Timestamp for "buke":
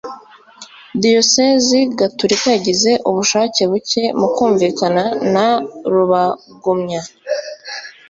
3.71-4.03